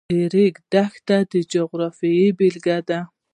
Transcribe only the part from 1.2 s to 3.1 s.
د جغرافیې بېلګه ده.